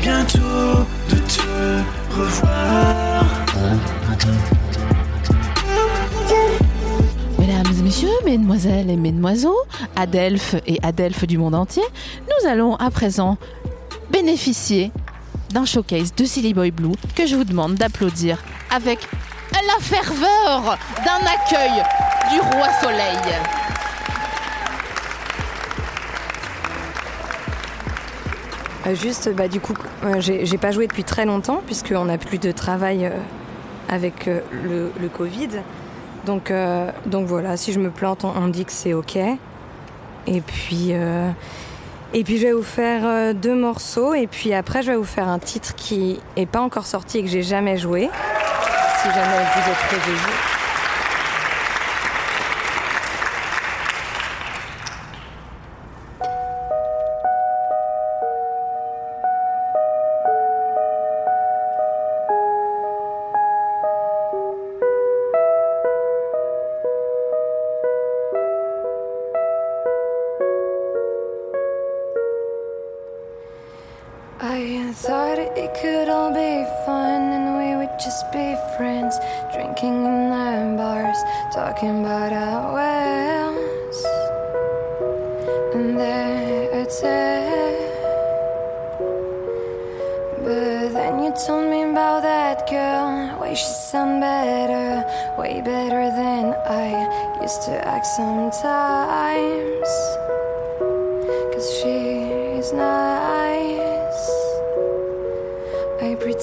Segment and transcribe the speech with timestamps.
[0.00, 0.38] bientôt
[1.08, 1.40] de te
[2.14, 3.24] revoir.
[7.38, 9.56] Mesdames et messieurs, mesdemoiselles et mesdemoiseaux,
[9.96, 11.82] Adelphes et Adelphes du monde entier,
[12.26, 13.38] nous allons à présent
[14.10, 14.92] bénéficier
[15.54, 18.38] d'un showcase de Silly Boy Blue que je vous demande d'applaudir
[18.74, 19.06] avec
[19.52, 21.82] la ferveur d'un accueil
[22.32, 23.18] du roi soleil.
[28.86, 32.38] Euh, juste, bah, du coup, euh, j'ai pas joué depuis très longtemps, puisqu'on n'a plus
[32.38, 33.10] de travail euh,
[33.88, 35.48] avec le, Covid.
[36.24, 36.52] Donc,
[37.04, 39.16] donc voilà, si je me plante, on, dit que c'est OK.
[39.16, 40.92] Et puis,
[42.14, 45.28] et puis, je vais vous faire deux morceaux, et puis après, je vais vous faire
[45.28, 48.08] un titre qui est pas encore sorti et que j'ai jamais joué.
[49.02, 50.61] Si jamais vous êtes réveillés.
[75.56, 79.18] It could all be fun and we would just be friends,
[79.52, 81.18] drinking in the bars,
[81.52, 84.06] talking about our wells.
[85.74, 87.92] And that's it.
[90.42, 95.04] But then you told me about that girl, way she sound better,
[95.38, 99.88] way better than I used to act sometimes.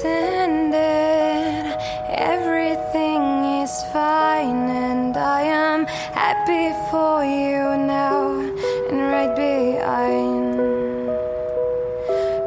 [0.00, 1.66] Pretended
[2.08, 3.22] everything
[3.62, 8.40] is fine and I am happy for you now
[8.88, 10.54] and right behind.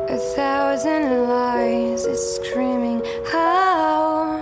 [0.10, 3.02] A thousand lies is screaming
[3.32, 4.42] how?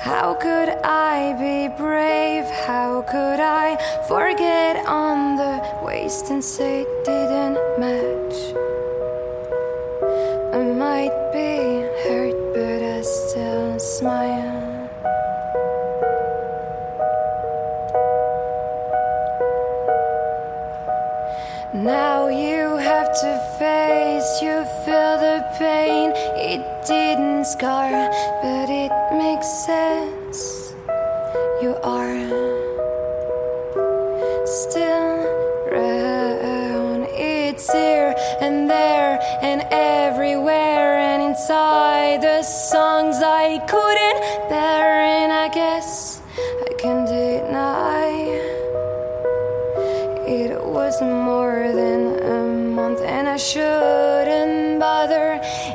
[0.00, 2.44] How could I be brave?
[2.66, 3.76] How could I
[4.08, 6.84] forget on the waist and say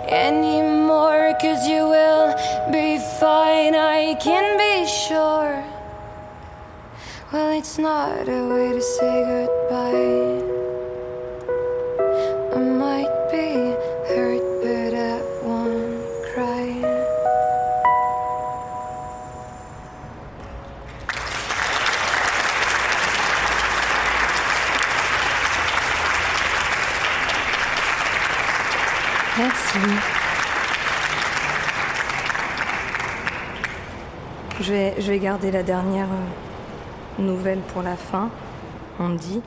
[0.08, 1.36] anymore.
[1.42, 2.34] Cause you will
[2.72, 5.64] be fine, I can be sure.
[7.32, 10.37] Well, it's not a way to say goodbye.
[29.38, 29.78] Merci.
[34.60, 38.30] Je vais, garder la dernière euh, nouvelle pour la fin.
[39.00, 39.42] On dit.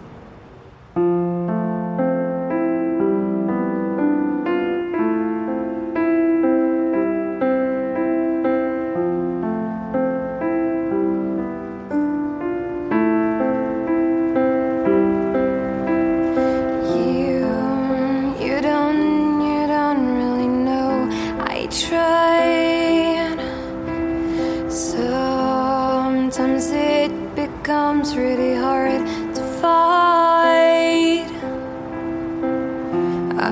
[27.21, 31.29] It becomes really hard to fight.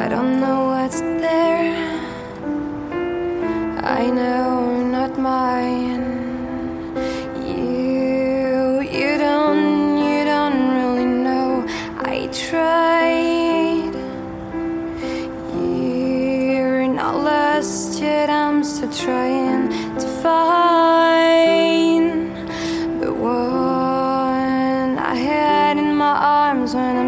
[0.00, 1.74] I don't know what's there.
[3.82, 6.06] I know not mine.
[7.50, 11.66] You, you don't, you don't really know.
[11.98, 13.94] I tried.
[15.52, 18.30] You're not lost yet.
[18.30, 19.68] I'm still trying
[19.98, 21.67] to find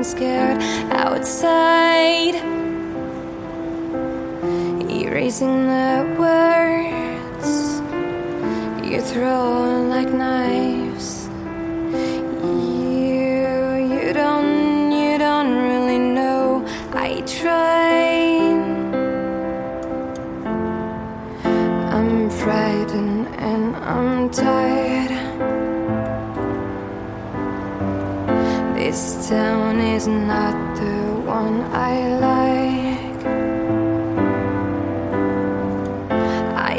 [0.02, 0.62] Scared
[0.92, 2.34] outside.
[4.90, 7.80] Erasing the words
[8.82, 10.89] you throw like knives.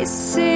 [0.01, 0.50] I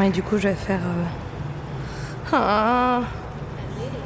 [0.00, 0.80] Et du coup, je vais faire.
[0.80, 1.04] euh,
[2.32, 3.02] Ah,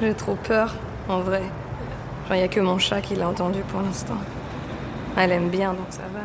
[0.01, 0.75] j'ai trop peur,
[1.09, 1.43] en vrai.
[2.27, 4.17] Genre, il n'y a que mon chat qui l'a entendu pour l'instant.
[5.17, 6.21] Elle aime bien, donc ça va.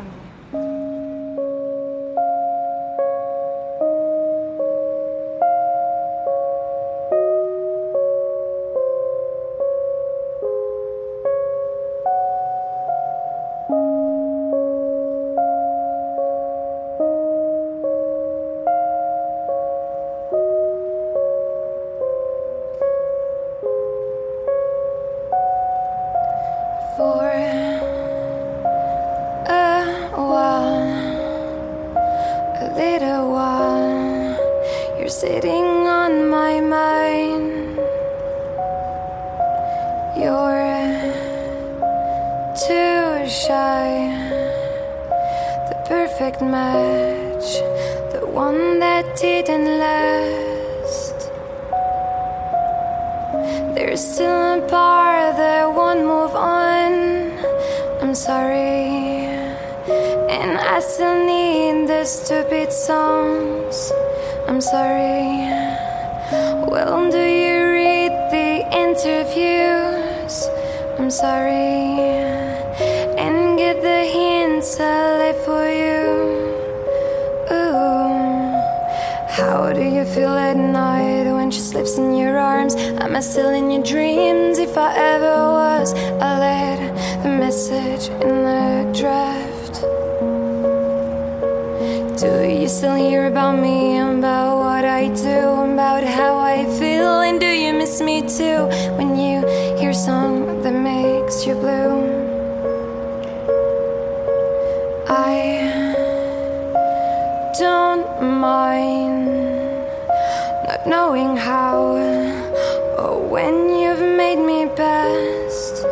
[35.22, 37.78] Sitting on my mind.
[40.18, 40.98] You're
[42.66, 43.86] too shy,
[45.68, 47.48] the perfect match,
[48.12, 51.18] the one that didn't last.
[53.76, 56.92] There's still a part that won't move on.
[58.02, 59.30] I'm sorry.
[60.36, 63.92] And I still need the stupid songs.
[64.52, 65.48] I'm sorry.
[66.68, 70.46] Well, do you read the interviews?
[70.98, 71.96] I'm sorry.
[73.16, 76.04] And get the hints I left for you.
[77.50, 78.52] Ooh.
[79.30, 82.74] How do you feel at night when she slips in your arms?
[82.76, 84.58] Am I still in your dreams?
[84.58, 89.80] If I ever was, I let the message in the draft.
[92.20, 93.98] Do you still hear about me?
[93.98, 94.41] About
[98.28, 99.40] too when you
[99.78, 102.22] hear a song that makes you blue?
[105.08, 105.92] I
[107.58, 109.26] don't mind
[110.68, 111.96] not knowing how
[112.98, 115.82] or when you've made me best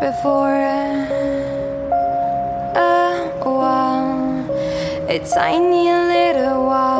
[0.00, 0.54] before
[2.76, 6.93] oh, a while, a tiny little while.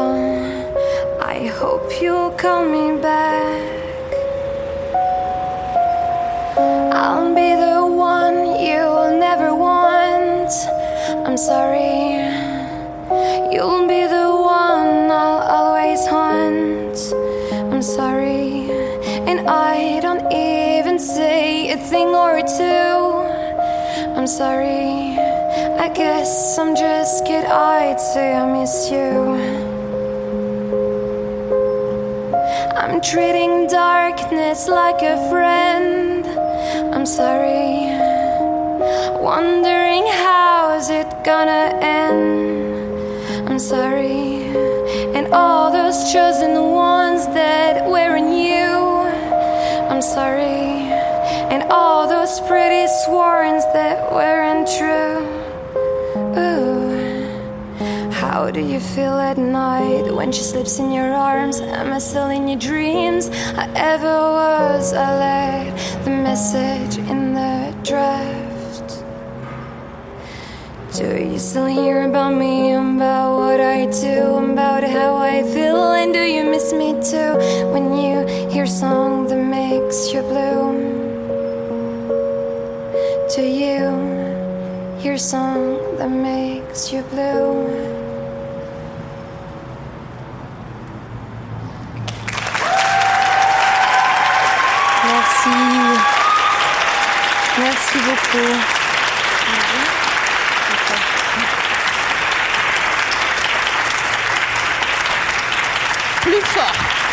[1.66, 4.12] Hope you'll call me back.
[6.92, 10.52] I'll be the one you'll never want.
[11.26, 12.20] I'm sorry.
[13.50, 14.28] You'll be the
[14.60, 16.98] one I'll always haunt.
[17.72, 18.68] I'm sorry.
[19.30, 22.98] And I don't even say a thing or two.
[24.18, 25.16] I'm sorry.
[25.80, 29.73] I guess I'm just kid I'd say I miss you.
[32.84, 36.26] I'm treating darkness like a friend.
[36.94, 37.88] I'm sorry.
[39.24, 43.48] Wondering how's it gonna end.
[43.48, 44.52] I'm sorry.
[45.16, 48.68] And all those chosen ones that weren't you.
[49.88, 50.92] I'm sorry.
[51.54, 55.33] And all those pretty sworns that weren't true.
[58.44, 61.60] How do you feel at night when she slips in your arms?
[61.60, 63.30] Am I still in your dreams?
[63.56, 64.92] I ever was.
[64.92, 69.02] I left the message in the draft.
[70.92, 75.94] Do you still hear about me, about what I do, about how I feel?
[75.94, 77.32] And do you miss me too
[77.72, 80.76] when you hear a song that makes you bloom?
[83.34, 83.88] Do you
[85.00, 88.03] hear a song that makes you bloom?
[106.22, 107.03] Plus fort.